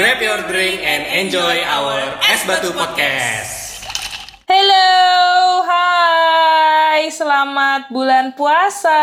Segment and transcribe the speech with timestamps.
[0.00, 3.84] Grab your drink and enjoy our Es Batu Podcast.
[4.48, 8.96] Hello, hai, selamat bulan puasa.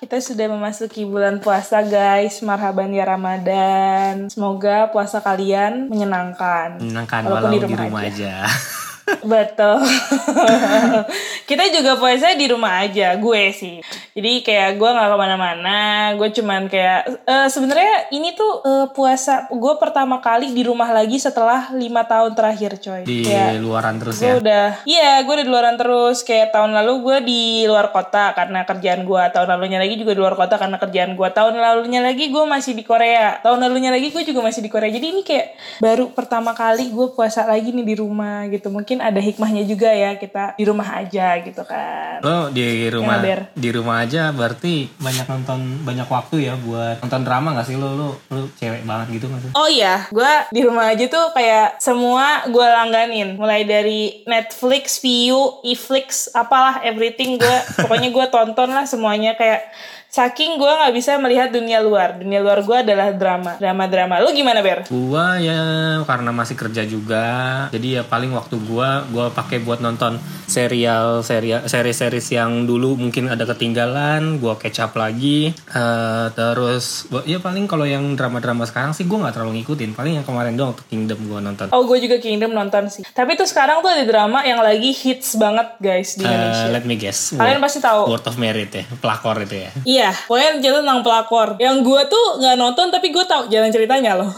[0.00, 4.32] Kita sudah memasuki bulan puasa guys, marhaban ya Ramadan.
[4.32, 6.80] Semoga puasa kalian menyenangkan.
[6.80, 8.34] Menyenangkan Walaupun walau di di rumah rumah, aja.
[8.48, 8.80] aja.
[9.20, 9.84] Betul.
[11.50, 13.82] kita juga puasa di rumah aja, gue sih.
[14.14, 15.78] Jadi kayak gue nggak ke mana-mana,
[16.14, 21.18] gue cuman kayak eh, sebenarnya ini tuh eh, puasa gue pertama kali di rumah lagi
[21.18, 23.02] setelah lima tahun terakhir, coy.
[23.02, 24.36] Di Kayak, luaran terus gue ya.
[24.38, 28.62] udah iya gue udah di luaran terus kayak tahun lalu gue di luar kota karena
[28.62, 32.28] kerjaan gue tahun lalunya lagi juga di luar kota karena kerjaan gue tahun lalunya lagi
[32.28, 35.46] gue masih di Korea tahun lalunya lagi gue juga masih di Korea jadi ini kayak
[35.80, 40.14] baru pertama kali gue puasa lagi nih di rumah gitu mungkin ada hikmahnya juga ya
[40.14, 45.26] kita di rumah aja gitu kan Lo di rumah Ya, di rumah aja berarti banyak
[45.28, 49.26] nonton banyak waktu ya buat nonton drama gak sih lo lo lo cewek banget gitu
[49.28, 49.50] gak sih?
[49.52, 53.36] Oh iya, gue di rumah aja tuh kayak semua gue langganin.
[53.36, 57.58] Mulai dari Netflix, Viu, Iflix, apalah everything gue.
[57.76, 59.68] pokoknya gue tonton lah semuanya kayak
[60.10, 62.18] saking gue nggak bisa melihat dunia luar.
[62.18, 64.18] Dunia luar gue adalah drama, drama-drama.
[64.18, 64.84] Lu gimana Ber?
[64.86, 65.60] Gua ya
[66.02, 67.26] karena masih kerja juga,
[67.70, 73.26] jadi ya paling waktu gua gua pakai buat nonton serial serial seri-series yang dulu mungkin
[73.26, 75.54] ada ketinggalan, gua catch up lagi.
[75.54, 79.94] Eh, terus gua- ya paling kalau yang drama-drama sekarang sih gua nggak terlalu ngikutin.
[79.94, 81.70] Paling yang kemarin doang tuh Kingdom gua nonton.
[81.70, 83.06] Oh gue juga Kingdom nonton sih.
[83.06, 86.66] Tapi tuh sekarang tuh ada drama yang lagi hits banget guys di Eh, Indonesia.
[86.68, 87.30] let me guess.
[87.32, 88.00] Kalian Word, pasti tahu.
[88.08, 89.70] Word of Merit ya, pelakor itu ya.
[89.82, 91.48] Iya, pokoknya cerita tentang pelakor.
[91.56, 94.30] Yang gue tuh nggak nonton tapi gue tahu jalan ceritanya loh.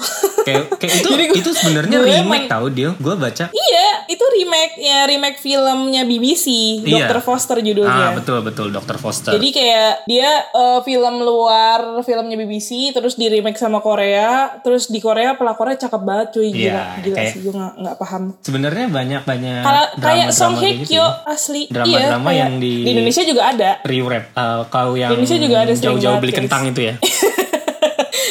[0.43, 2.91] Kayak, kayak itu Jadi gua- itu sebenarnya gue remake tahu dia.
[2.97, 3.45] Gua baca.
[3.49, 6.47] Iya, itu remake ya remake filmnya BBC,
[6.83, 7.07] Iya.
[7.07, 7.21] Dr.
[7.21, 8.07] Foster judulnya.
[8.07, 8.97] Ah betul betul Dr.
[8.97, 9.31] Foster.
[9.31, 14.99] Jadi kayak dia eh, film luar filmnya BBC terus di remake sama Korea, terus di
[14.99, 18.23] Korea pelakornya cakep banget cuy gila, Iya, gila kayak- sih gue nggak paham.
[18.41, 21.09] Sebenarnya banyak banyak Kalau kayak Song Hye gitu Kyo ya.
[21.29, 23.71] asli Drama-drama iya, yang di- di Indonesia juga ada.
[23.83, 26.95] Rewrap uh, kau yang Indonesia juga ada sering jauh-jauh beli kentang itu ya.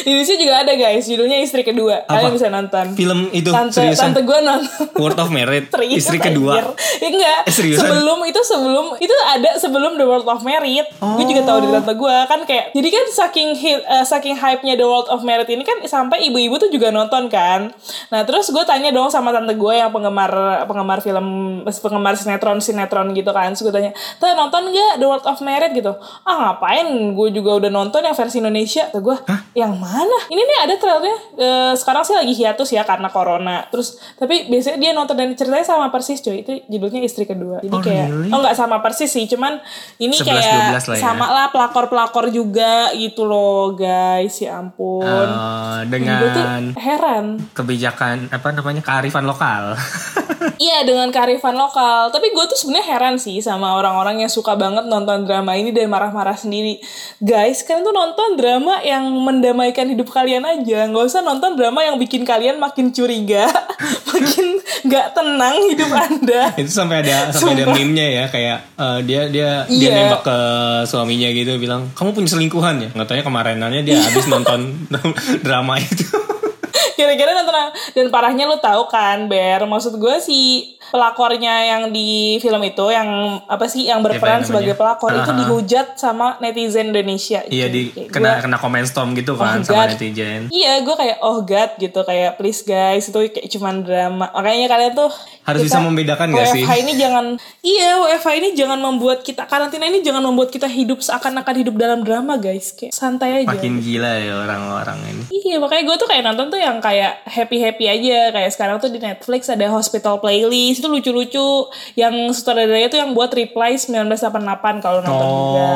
[0.02, 2.02] Di Indonesia juga ada guys, judulnya Istri Kedua.
[2.04, 2.84] Kalian bisa nonton.
[2.92, 4.10] Film itu Tante seriusan.
[4.10, 4.68] tante gue nonton.
[4.98, 6.58] Word of Merit Serius, istri kedua.
[6.58, 6.64] Ya,
[7.00, 7.40] enggak.
[7.46, 7.86] Eh, seriusan?
[7.86, 10.90] sebelum itu sebelum itu ada sebelum The World of Merit.
[10.98, 14.74] Gue juga tahu dari tante gue kan kayak jadi kan saking hit, eh, saking hype-nya
[14.74, 17.70] The World of Merit ini kan sampai ibu-ibu tuh juga nonton kan.
[18.10, 20.32] Nah, terus gue tanya dong sama tante gue yang penggemar
[20.66, 21.26] penggemar film
[21.64, 23.54] penggemar sinetron sinetron gitu kan.
[23.54, 26.86] Terus gue tanya, "Tante nonton gak The World of Merit gitu?" Ah, ngapain?
[27.12, 28.88] Gue juga udah nonton yang versi Indonesia.
[28.88, 29.16] Kata gue,
[29.54, 29.91] "Yang mana?
[30.26, 31.16] Ini nih ada trailernya.
[31.36, 35.66] Eh, sekarang sih lagi hiatus ya karena corona." Terus tapi biasanya dia nonton dan ceritanya
[35.66, 36.40] sama persis cuy.
[36.40, 37.60] Itu judulnya Istri Kedua.
[37.60, 38.30] Jadi Oh, kayak really?
[38.32, 39.60] oh nggak sama persis sih, cuman
[39.98, 41.02] ini 11-12 kayak lah ya.
[41.02, 44.40] sama lah pelakor-pelakor juga gitu loh, guys.
[44.40, 45.04] Ya ampun.
[45.04, 47.24] Uh, gue tuh dengan heran.
[47.52, 49.76] kebijakan apa namanya kearifan lokal.
[50.58, 52.08] Iya dengan kearifan lokal.
[52.08, 55.86] Tapi gue tuh sebenarnya heran sih sama orang-orang yang suka banget nonton drama ini dan
[55.86, 56.78] marah-marah sendiri.
[57.18, 60.84] Guys, kalian tuh nonton drama yang mendamaikan hidup kalian aja.
[60.84, 63.46] Nggak usah nonton drama yang bikin kalian makin curiga,
[64.10, 64.46] makin
[64.82, 66.42] nggak tenang hidup anda.
[66.54, 69.98] itu sampai ada sampai ada meme-nya ya kayak uh, dia dia dia Iya.
[70.04, 70.36] nembak ke
[70.84, 74.74] suaminya gitu bilang kamu punya selingkuhan ya nggak taunya kemarinannya dia habis nonton
[75.46, 76.02] drama itu
[76.98, 77.54] Kira-kira nonton
[77.96, 79.64] dan parahnya lu tahu kan, Ber.
[79.64, 83.08] Maksud gue si pelakornya yang di film itu yang
[83.42, 84.46] apa sih yang berperan namanya?
[84.46, 85.40] sebagai pelakor itu Aha.
[85.40, 87.40] dihujat sama netizen Indonesia.
[87.48, 87.72] iya gitu.
[87.72, 89.88] di Kayak kena gua- kena comment storm gitu kan Oh, sama God.
[89.90, 94.28] netizen Iya, gue kayak oh god gitu kayak please guys itu kayak cuman drama.
[94.30, 95.10] Makanya kalian tuh
[95.42, 96.62] Harus bisa membedakan nggak sih?
[96.62, 97.24] WFH ini jangan
[97.62, 102.00] iya WFH ini jangan membuat kita karantina ini jangan membuat kita hidup seakan-akan hidup dalam
[102.00, 103.48] drama guys kayak santai aja.
[103.48, 107.58] makin gila ya orang-orang ini Iya makanya gue tuh kayak nonton tuh yang kayak happy
[107.58, 111.46] happy aja kayak sekarang tuh di Netflix ada Hospital Playlist itu lucu-lucu
[111.94, 115.66] yang sutradaranya tuh yang buat Reply 1988 kalau nonton Oh, juga.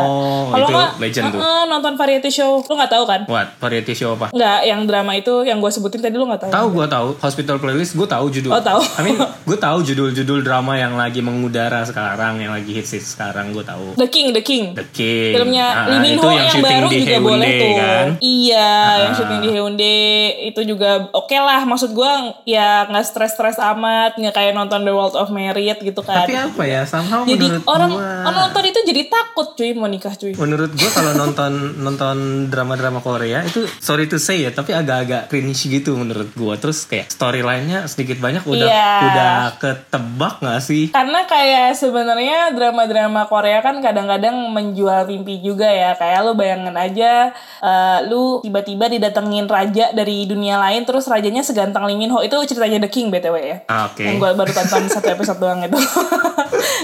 [0.48, 1.38] Kalau nggak legend tuh.
[1.38, 3.20] uh-uh, nonton variety show lu nggak tahu kan?
[3.26, 3.54] What?
[3.58, 4.30] Variety show apa?
[4.30, 6.50] Nggak, yang drama itu yang gue sebutin tadi lu nggak tahu.
[6.50, 8.50] Tahu gue tahu Hospital Playlist gue tahu judul.
[8.50, 8.80] Oh, tahu.
[8.82, 9.16] I mean
[9.48, 13.94] gue tahu judul-judul drama yang lagi mengudara sekarang, yang lagi hits hits sekarang gue tahu.
[13.94, 14.74] The King, The King.
[14.74, 15.32] The King.
[15.32, 17.72] Filmnya Ah, Lee Min Ho yang yang, baru di juga Haeundae, boleh tuh.
[17.76, 18.06] kan?
[18.18, 19.16] Iya, yang Ah.
[19.16, 20.00] syuting di Haeundae
[20.46, 21.60] itu juga oke lah.
[21.62, 22.12] Maksud gue
[22.44, 26.24] ya nggak stres-stres amat, nggak kayak nonton The World of Merit gitu kan.
[26.24, 26.82] Tapi apa ya?
[26.82, 30.32] Somehow jadi menurut orang gua orang nonton itu jadi takut cuy mau nikah cuy.
[30.32, 32.16] Menurut gue kalau nonton nonton
[32.46, 37.08] drama-drama Korea itu sorry to say ya tapi agak-agak cringe gitu menurut gue terus kayak
[37.08, 38.90] storyline-nya sedikit banyak udah Iya.
[39.04, 40.84] udah ketebak nggak sih?
[40.88, 45.92] Karena kayak sebenarnya drama-drama Korea kan kadang-kadang menjual mimpi juga ya.
[45.92, 47.12] Kayak lu bayangin aja
[47.60, 52.20] eh, lu tiba-tiba didatengin raja dari dunia lain terus rajanya seganteng Lee Min Ho.
[52.20, 53.56] Itu ceritanya The King BTW ya.
[53.66, 54.02] Ah, Oke.
[54.02, 55.76] Yang gue baru tonton satu episode doang itu.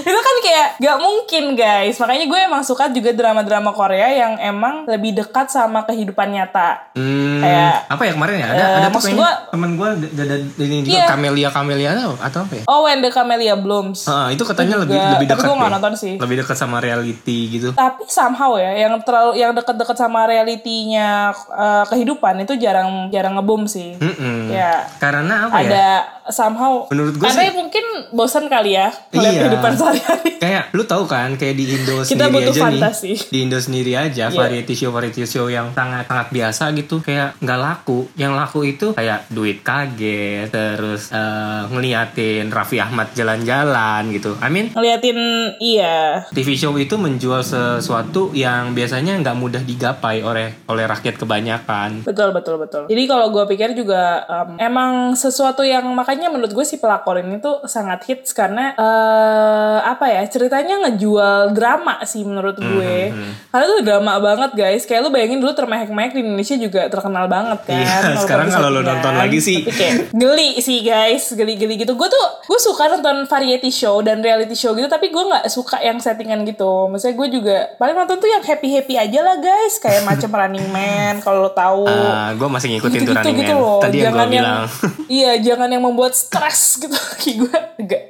[0.03, 1.95] itu kan kayak gak mungkin guys.
[1.95, 6.91] Makanya gue emang suka juga drama-drama Korea yang emang lebih dekat sama kehidupan nyata.
[6.93, 8.47] Hmm, Kayak, apa ya kemarin ya?
[8.47, 11.05] Ada eh, ada tuh maksud gua- temen gue ada ini juga Iya.
[11.07, 12.63] Camelia Camelia atau, apa ya?
[12.65, 14.05] Oh, When the Camellia Blooms.
[14.05, 15.45] Ah, itu katanya lebih lebih tapi dekat.
[15.45, 15.75] gua nggak ya.
[15.77, 16.13] nonton sih.
[16.17, 17.69] Lebih dekat sama reality gitu.
[17.71, 23.65] Tapi somehow ya, yang terlalu yang deket-deket sama realitinya eh, kehidupan itu jarang jarang ngebom
[23.65, 23.95] sih.
[23.95, 24.49] Mm-mm.
[24.49, 24.87] Ya.
[24.97, 25.67] Karena apa ya?
[25.67, 25.87] Ada
[26.29, 26.87] somehow.
[26.87, 29.41] Menurut gua Karena mungkin bosan kali ya melihat Iya.
[29.43, 30.29] kehidupan sehari-hari.
[30.35, 33.07] Kayak lu tahu kan kayak di Indo Kita sendiri butuh aja fantasi.
[33.07, 33.19] nih.
[33.25, 34.35] Di Indo sendiri aja Iya.
[34.35, 38.05] variety show variety show yang sangat sangat biasa gitu kayak nggak laku.
[38.13, 44.35] Yang laku itu kayak duit kaget terus eh, ngeliatin Raffi Ahmad jalan-jalan gitu.
[44.37, 45.17] I mean Ngeliatin
[45.57, 46.27] iya.
[46.29, 52.03] TV show itu menjual sesuatu yang biasanya nggak mudah digapai oleh oleh rakyat kebanyakan.
[52.03, 52.83] Betul betul betul.
[52.85, 57.37] Jadi kalau gue pikir juga em, emang sesuatu yang makanya menurut gue si pelakor ini
[57.37, 63.09] tuh sangat hits karena eh apa ya ceritanya ngejual drama sih menurut gue.
[63.49, 64.83] Karena tuh drama banget guys.
[64.85, 67.81] Kayak lu bayangin dulu termehek-mehek di Indonesia juga terkenal banget kan.
[67.81, 69.65] Iya, sekarang kalau lu nonton lagi sih.
[69.65, 71.93] Tapi kayak geli sih guys, geli-geli gitu.
[71.93, 75.79] Gue tuh gue suka nonton variety show dan reality show gitu, tapi gue nggak suka
[75.81, 76.89] yang settingan gitu.
[76.89, 80.67] Maksudnya gue juga paling nonton tuh yang happy happy aja lah guys, kayak macam Running
[80.69, 81.85] Man kalau lo tahu.
[82.33, 83.63] gue masih ngikutin tuh gitu Running gitu Man.
[83.63, 83.79] loh.
[83.81, 84.61] Tadi yang gue jangan yang, bilang.
[85.19, 86.97] iya, jangan yang membuat stres gitu.
[87.21, 88.03] Kayak gue enggak.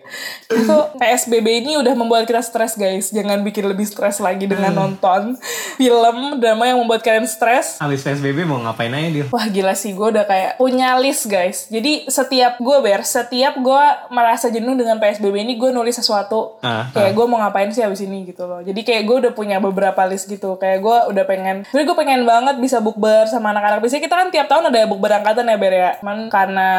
[0.48, 3.10] Itu PSBB ini udah membuat kita stres guys.
[3.10, 4.80] Jangan bikin lebih stres lagi dengan Hmm.
[4.96, 5.38] nonton
[5.76, 7.78] film drama yang membuat kalian stres.
[7.78, 9.26] Habis PSBB mau ngapain aja dia?
[9.28, 11.66] Wah gila sih gue udah kayak punya list guys.
[11.68, 16.58] Jadi setiap gue ber, setiap gue merasa jenuh dengan PSBB ini gue nulis sesuatu.
[16.60, 18.62] Ah, kayak gue mau ngapain sih abis ini gitu loh.
[18.62, 20.56] Jadi kayak gue udah punya beberapa list gitu.
[20.56, 21.58] Kayak gue udah pengen.
[21.68, 23.82] Jadi gue pengen banget bisa bukber sama anak-anak.
[23.82, 25.92] Biasanya kita kan tiap tahun ada bukber angkatan ya ber ya.
[26.00, 26.70] Cuman karena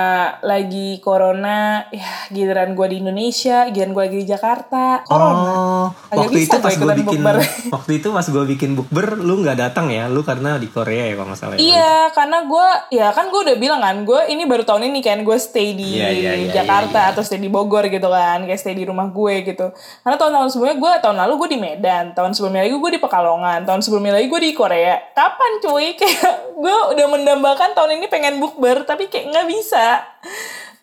[0.40, 5.04] lagi corona, ya giliran gue di Indonesia, giliran gue lagi di Jakarta.
[5.04, 5.44] Corona.
[5.44, 7.36] Oh, Agak waktu itu pas gue bikin bukber.
[7.76, 11.14] waktu itu pas gue bikin bukber lu nggak datang ya lu karena di Korea ya
[11.20, 11.60] kalau nggak salah ya?
[11.60, 15.20] Iya, karena gue, ya kan gue udah bilang kan, gue ini baru tahun ini kan,
[15.20, 17.12] gue stay di Iya, iya, iya, Jakarta iya, iya.
[17.12, 19.68] atau stay di Bogor gitu kan, kayak stay di rumah gue gitu.
[20.00, 23.60] Karena tahun-tahun sebelumnya gue, tahun lalu gue di Medan, tahun sebelumnya lagi gue di Pekalongan,
[23.68, 24.94] tahun sebelumnya lagi gue di Korea.
[25.12, 25.86] Kapan cuy?
[26.00, 30.00] Kayak gue udah mendambakan tahun ini pengen bukber, tapi kayak nggak bisa.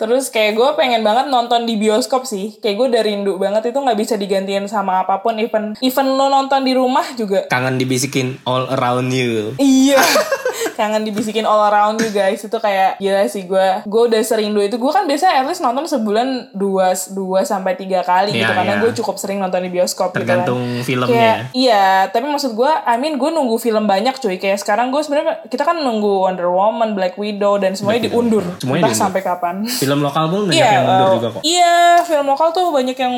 [0.02, 2.58] Terus kayak gue pengen banget nonton di bioskop sih.
[2.58, 5.38] Kayak gue udah rindu banget itu nggak bisa digantiin sama apa pun.
[5.38, 10.02] Even even lo nonton di rumah juga kangen dibisikin all around you Iya.
[10.82, 12.42] Kangen dibisikin all around you guys.
[12.42, 13.86] Itu kayak gila sih gue.
[13.86, 14.76] Gue udah serindu itu.
[14.76, 18.42] Gue kan biasanya at least nonton sebulan dua, dua sampai tiga kali gitu.
[18.44, 18.82] Iya, Karena iya.
[18.82, 21.06] gue cukup sering nonton di bioskop tergantung gitu kan.
[21.06, 24.36] Kayak, filmnya iya, tapi maksud gue, I mean gue nunggu film banyak cuy.
[24.36, 28.42] Kayak sekarang gue sebenarnya kita kan nunggu Wonder Woman, Black Widow dan semuanya diundur.
[28.58, 29.06] Semuanya Entah diundur.
[29.06, 29.56] sampai kapan.
[29.70, 32.98] film lokal pun banyak Iya, yang mundur uh, juga kok iya, film lokal tuh banyak
[32.98, 33.16] yang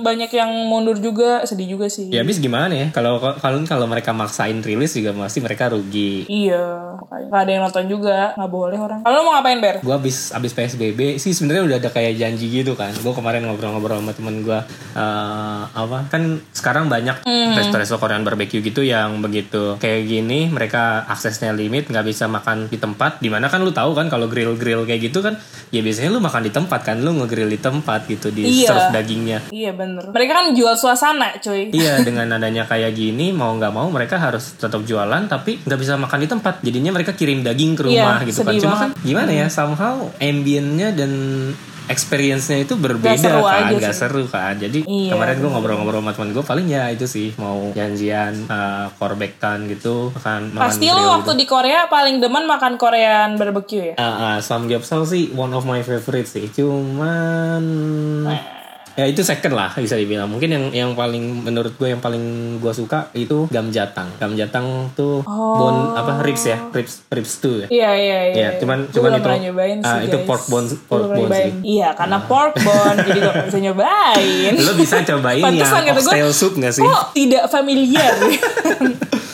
[0.00, 2.08] banyak yang mundur juga, sedih juga sih.
[2.08, 7.01] ya habis gimana ya kalau kalau kalau mereka maksain rilis juga pasti mereka rugi Iya,
[7.02, 9.00] makanya nggak ada yang nonton juga, nggak boleh orang.
[9.00, 9.76] Kalau lo mau ngapain ber?
[9.78, 13.98] gue abis abis psbb sih sebenarnya udah ada kayak janji gitu kan gue kemarin ngobrol-ngobrol
[13.98, 14.58] sama temen gue
[14.92, 17.54] eh, apa kan sekarang banyak Hmm.
[17.54, 22.76] resto-resto Korean barbecue gitu yang begitu kayak gini mereka aksesnya limit nggak bisa makan di
[22.76, 25.36] tempat di mana kan lu tahu kan kalau grill grill kayak gitu kan
[25.68, 28.68] ya biasanya lu makan di tempat kan lu ngegrill di tempat gitu di Iya.
[28.68, 30.04] serve dagingnya Iya bener.
[30.06, 31.70] Mereka kan jual suasana, cuy.
[31.70, 35.96] Iya dengan adanya kayak gini mau nggak mau mereka harus tetap jualan tapi nggak bisa
[35.96, 38.80] makan di tempat jadinya mereka kirim daging ke rumah Iya, gitu kan cuma banget.
[38.86, 41.12] kan gimana ya somehow ambience-nya dan
[41.84, 43.98] experience-nya itu berbeda Nggak seru kan aja nggak sih.
[43.98, 47.58] seru kan jadi Iya, kemarin gue ngobrol-ngobrol sama teman gue paling ya itu sih mau
[47.72, 51.40] janjian uh, korbekan gitu makan Pasti lo waktu gitu.
[51.40, 53.94] di Korea paling demen makan Korean barbecue ya?
[53.96, 57.64] Ah, ah, samgyeopsal sih one of my favorite sih cuman
[58.94, 62.20] ya itu second lah bisa dibilang mungkin yang yang paling menurut gue yang paling
[62.56, 67.90] gue suka itu gamjatang gamjatang tuh bone apa ribs ya ribs ribs tuh ya Iya
[67.92, 68.34] iya iya.
[68.34, 69.28] Iya, cuman- Gua cuman itu-
[69.82, 70.26] ah, itu guys.
[70.26, 71.52] pork bone- pork bone sih.
[71.62, 74.52] Iya, karena pork bone jadi gak bisa nyobain.
[74.58, 78.12] lo bisa cobain yang gue, oxtail soup gak sih Kok tidak familiar?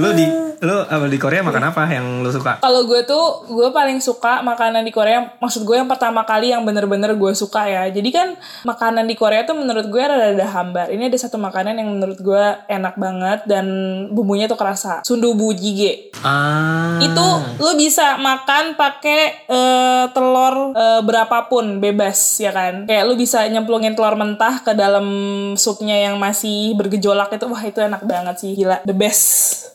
[0.00, 0.26] lo di
[0.58, 2.58] Lu apa di Korea makan apa yang lu suka?
[2.58, 5.38] Kalau gue tuh, gue paling suka makanan di Korea.
[5.38, 7.86] Maksud gue yang pertama kali yang bener-bener gue suka ya.
[7.86, 8.34] Jadi kan
[8.66, 10.90] makanan di Korea tuh menurut gue rada hambar.
[10.90, 13.66] Ini ada satu makanan yang menurut gue enak banget dan
[14.10, 15.06] bumbunya tuh kerasa.
[15.06, 16.10] Sundubu jjigae.
[16.26, 16.98] Ah.
[16.98, 17.28] Itu
[17.62, 22.82] lu bisa makan pakai eh, telur eh, berapapun bebas ya kan.
[22.90, 25.06] Kayak lu bisa nyemplungin telur mentah ke dalam
[25.54, 27.46] supnya yang masih bergejolak itu.
[27.46, 28.58] Wah itu enak banget sih.
[28.58, 28.82] Gila.
[28.82, 29.27] The best.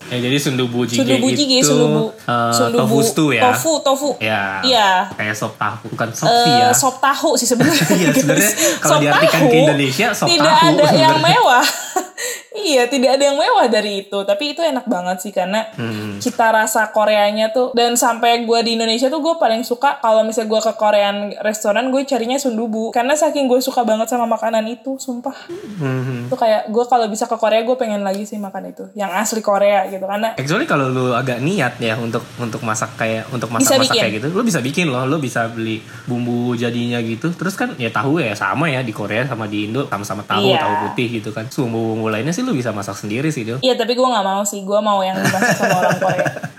[0.03, 3.41] Ya, jadi sundubu jjigae Sundubu itu jjigae, sundubu, eh, sundubu tofu stew ya.
[3.49, 4.09] Tofu, tofu.
[4.19, 4.59] Ya.
[4.61, 4.89] Iya.
[5.15, 6.67] Kayak sop tahu, bukan sop Eh, sih ya.
[6.75, 7.85] sop tahu sih sebenarnya.
[7.97, 8.51] Iya, sebenarnya
[8.83, 11.65] kalau diartikan ke Indonesia, sop tidak tahu ada yang mewah.
[12.63, 14.17] iya, tidak ada yang mewah dari itu.
[14.17, 16.17] Tapi itu enak banget sih karena Hmm.
[16.17, 20.49] cita rasa Koreanya tuh dan sampai gue di Indonesia tuh gue paling suka kalau misalnya
[20.49, 24.95] gue ke Korean restoran gue carinya sundubu karena saking gue suka banget sama makanan itu,
[24.97, 25.35] sumpah.
[25.77, 26.27] Hmm.
[26.27, 29.41] Itu kayak gue kalau bisa ke Korea gue pengen lagi sih makan itu, yang asli
[29.41, 33.89] Korea gitu karena Actually kalau lu agak niat ya untuk untuk masak kayak untuk masak-masak
[33.89, 34.01] bikin.
[34.01, 37.33] kayak gitu, lu bisa bikin loh, lu bisa beli bumbu jadinya gitu.
[37.33, 40.61] Terus kan ya tahu ya sama ya di Korea sama di Indo sama-sama tahu, Iya.
[40.61, 41.49] tahu putih gitu kan.
[41.49, 43.59] Bumbu-bumbu lainnya sih lu bisa masak sendiri sih, Do.
[43.59, 46.27] Iya tapi gue nggak mau sih, gue mau yang dimasak sama orang Korea.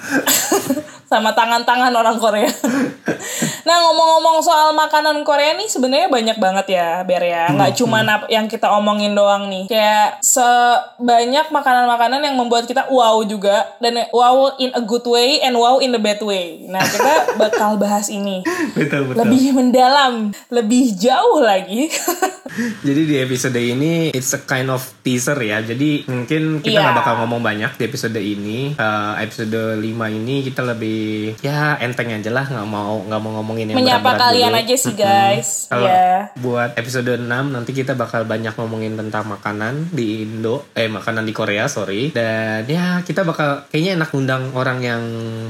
[1.10, 2.50] sama tangan-tangan orang Korea.
[3.64, 7.48] nah ngomong-ngomong soal makanan Korea nih sebenarnya banyak banget ya Ber ya.
[7.48, 9.64] Nggak cuma nap- yang kita omongin doang nih.
[9.66, 13.76] Kayak sebanyak makanan-makanan yang membuat kita wow juga.
[13.78, 16.64] Dan wow in a good way and wow in a bad way.
[16.64, 18.44] Nah kita bakal bahas ini.
[18.72, 19.24] betul betul.
[19.24, 20.14] Lebih mendalam,
[20.48, 21.88] lebih jauh lagi.
[22.86, 25.58] Jadi di episode ini it's a kind of teaser ya.
[25.60, 26.82] Jadi mungkin kita Iya.
[26.84, 28.74] nggak bakal ngomong banyak di episode ini.
[28.74, 33.70] Eh, episode 5 ini kita lebih ya enteng aja lah, nggak mau nggak mau ngomongin
[33.70, 34.60] yang Menyapa kalian dulu.
[34.60, 35.48] aja sih guys.
[35.70, 36.34] Kalau Ya.
[36.36, 41.30] buat episode 6 nanti kita bakal banyak ngomongin tentang makanan di Indo, eh makanan di
[41.30, 42.10] Korea, sorry.
[42.10, 45.02] Dan ya kita bakal kayaknya enak undang orang yang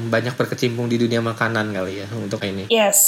[0.07, 2.69] banyak berkecimpung di dunia makanan kali ya untuk ini.
[2.69, 3.01] Yes.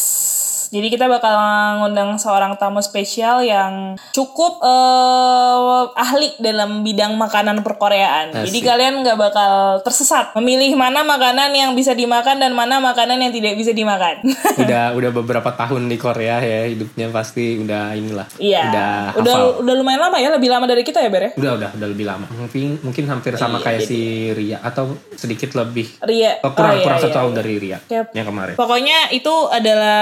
[0.68, 1.35] Jadi kita bakal
[1.78, 5.58] ngundang seorang tamu spesial yang cukup eh,
[5.96, 8.32] ahli dalam bidang makanan perkoreaan.
[8.37, 8.66] Jadi Asik.
[8.66, 13.54] kalian nggak bakal tersesat memilih mana makanan yang bisa dimakan dan mana makanan yang tidak
[13.54, 14.20] bisa dimakan.
[14.62, 18.26] udah udah beberapa tahun di Korea ya hidupnya pasti udah inilah.
[18.37, 18.62] Iya.
[18.66, 19.62] Udah Udah hafal.
[19.62, 21.30] udah lumayan lama ya, lebih lama dari kita ya, Ber ya?
[21.35, 22.26] Udah udah udah lebih lama.
[22.28, 26.38] Mungkin mungkin hampir sama Iya, kayak si Ria atau sedikit lebih Ria.
[26.42, 27.38] oh, kurang Oh, iya, kurang iya, satu tahun iya.
[27.38, 28.06] dari Ria Yap.
[28.12, 28.54] yang kemarin.
[28.54, 29.99] Pokoknya itu adalah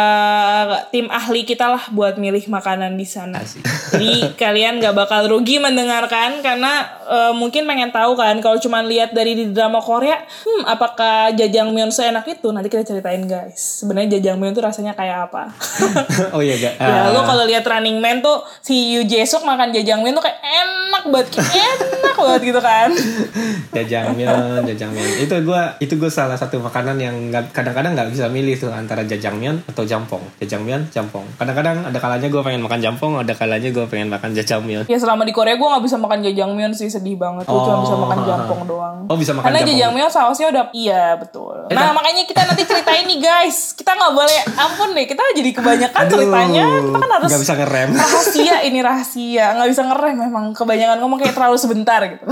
[0.00, 3.40] eh, tim ahli kita lah buat milih makanan di sana.
[3.40, 3.62] Asik.
[3.64, 9.12] Jadi kalian gak bakal rugi mendengarkan karena eh, mungkin pengen tahu kan kalau cuma lihat
[9.12, 12.48] dari di drama Korea, hmm apakah jajangmyeon seenak itu?
[12.50, 13.84] Nanti kita ceritain guys.
[13.84, 15.52] Sebenarnya jajangmyeon tuh rasanya kayak apa?
[16.34, 16.74] oh iya gak?
[16.80, 21.04] ya lo kalau lihat Running Man tuh si Yu Jesuk makan jajangmyeon tuh kayak enak
[21.12, 22.88] banget, kayak enak banget gitu kan.
[23.74, 25.12] jajangmyeon, jajangmyeon.
[25.20, 29.02] Itu gua itu gua salah satu makanan yang nggak- kadang-kadang nggak bisa milih tuh antara
[29.02, 30.22] jajangmyeon atau jampong.
[30.38, 31.24] Jajangmyeon, jampong.
[31.36, 34.84] Kadang-kadang ada kalanya gua pengen makan jampong, ada kalanya gua pengen makan jajangmyeon.
[34.86, 37.44] Ya selama di Korea gue gak bisa makan jajangmyeon sih sedih banget.
[37.44, 38.26] Gue cuma bisa makan Oh.
[38.26, 38.96] jampong doang.
[39.06, 39.72] Oh, bisa makan Karena jampong.
[39.72, 41.56] jajangmyeon sausnya udah iya betul.
[41.66, 43.72] Eh, nah makanya kita nanti ceritain nih guys.
[43.72, 45.06] Kita nggak boleh ampun deh.
[45.06, 46.66] Kita jadi kebanyakan Aduh, ceritanya.
[46.80, 47.88] Kita kan harus nggak bisa ngerem.
[47.92, 49.46] rahasia ini rahasia.
[49.54, 52.24] Nggak bisa ngerem memang kebanyakan ngomong kayak terlalu sebentar gitu.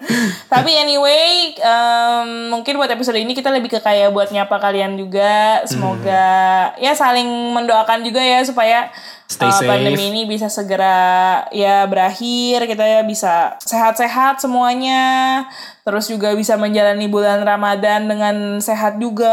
[0.52, 5.64] Tapi anyway em, mungkin buat episode ini kita lebih ke kayak buat nyapa kalian juga.
[5.66, 8.88] Semoga ya saling mendoakan juga ya supaya
[9.24, 9.64] Stay uh, safe.
[9.64, 15.42] pandemi ini bisa segera ya berakhir kita ya bisa sehat-sehat semuanya
[15.84, 19.28] terus juga bisa menjalani bulan Ramadan dengan sehat juga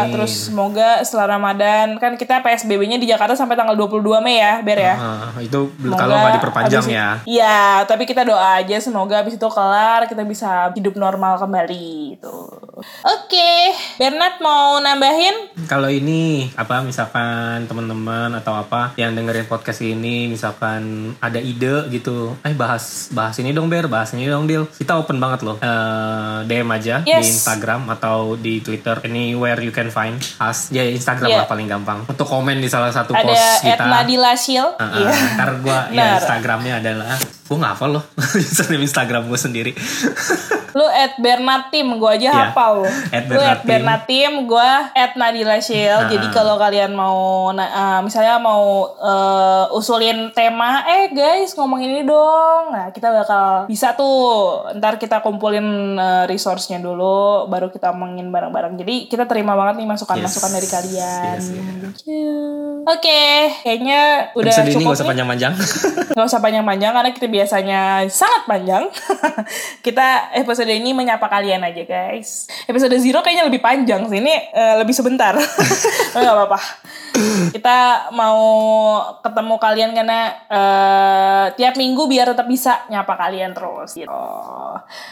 [0.00, 0.14] Amin.
[0.14, 4.78] terus semoga setelah Ramadan kan kita PSBB-nya di Jakarta sampai tanggal 22 Mei ya Ber
[4.78, 7.08] ya Ah, itu Semoga kalau nggak diperpanjang abis- ya.
[7.26, 12.54] Iya, tapi kita doa aja semoga abis itu kelar kita bisa hidup normal kembali gitu.
[13.02, 13.52] Oke,
[13.96, 15.48] Bernard mau nambahin?
[15.64, 20.82] Kalau ini apa misalkan teman-teman atau apa yang dengerin podcast ini misalkan
[21.18, 24.68] ada ide gitu, eh bahas bahas ini dong Ber, bahas ini dong Dil.
[24.68, 25.56] Kita open banget loh.
[25.96, 27.26] Eh, DM aja di Yes.
[27.32, 30.68] Instagram atau di Twitter anywhere you can find us.
[30.68, 31.40] Ya Instagram Yeah.
[31.42, 32.04] lah paling gampang.
[32.04, 33.84] Untuk komen di salah satu Ada post kita.
[33.84, 34.66] Nadila Shil.
[34.66, 35.10] Uh, uh, Iya.
[35.34, 36.06] Ntar gue ya.
[36.16, 38.04] Instagramnya adalah gue nggak hafal loh
[38.36, 39.72] username Instagram gue sendiri.
[40.76, 42.52] Lu at Bernard Tim, gue aja Iya.
[42.52, 42.88] hafal lu.
[43.08, 44.28] At Lu at Bernard Tim.
[44.28, 45.98] Natim, gue at Nadila Shil.
[46.06, 52.76] Jadi kalau kalian mau, uh, misalnya mau uh, usulin tema, eh guys ngomongin ini dong.
[52.76, 54.68] Nah kita bakal bisa tuh.
[54.76, 55.64] Ntar kita kumpulin
[55.94, 58.76] uh, resource-nya dulu, baru kita omongin bareng-bareng.
[58.76, 60.54] Jadi kita terima banget nih masukan-masukan Yes.
[60.54, 61.36] dari kalian.
[61.40, 61.46] Yes,
[62.04, 62.36] you.
[62.84, 63.22] Oke,
[63.62, 64.00] kayaknya
[64.34, 65.52] udah Episode ini cukup gak usah panjang-panjang.
[66.12, 68.82] Nggak usah panjang-panjang karena kita biasanya sangat panjang.
[69.86, 72.50] kita episode ini menyapa kalian aja guys.
[72.66, 74.18] Episode zero kayaknya lebih panjang sih.
[74.18, 75.36] Ini eh, lebih sebentar.
[75.36, 76.60] Tapi nggak apa-apa.
[77.54, 78.40] Kita mau
[79.24, 80.20] ketemu kalian karena
[80.50, 83.96] eh, tiap minggu biar tetap bisa nyapa kalian terus.
[83.96, 84.10] Gitu.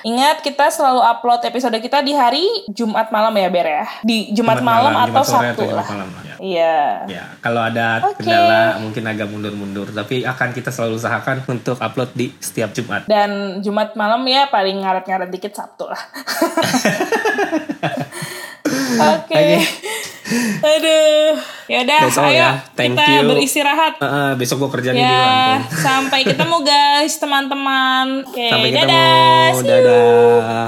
[0.05, 3.87] Ingat kita selalu upload episode kita di hari Jumat malam ya Ber ya.
[4.01, 5.87] Di Jumat, malam, atau Jumat sore Sabtu atau lah.
[5.87, 6.25] Jumat malam.
[6.25, 6.35] Ya.
[6.45, 6.79] Iya.
[7.09, 8.25] Ya, kalau ada Oke.
[8.25, 13.05] kendala mungkin agak mundur-mundur, tapi akan kita selalu usahakan untuk upload di setiap Jumat.
[13.09, 15.99] Dan Jumat malam ya paling ngaret-ngaret dikit Sabtu lah.
[19.15, 19.35] Oke.
[19.35, 19.57] Oke.
[20.63, 21.37] Aduh.
[21.67, 22.51] Yaudah, That's all ayo ya.
[22.73, 23.29] Thank kita you.
[23.29, 23.95] beristirahat.
[23.97, 25.61] Eh, eh, besok gue kerja nih di Ya, Lampung.
[25.75, 28.07] sampai ketemu guys, teman-teman.
[28.23, 29.49] Oke, Sampai dadah.
[29.53, 29.69] ketemu.
[29.69, 30.65] Dadah.